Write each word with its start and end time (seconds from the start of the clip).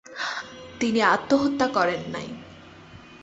তিনি 0.79 0.99
আত্মহত্যা 1.07 1.67
করেন 1.67 2.01
নাই”। 2.11 2.29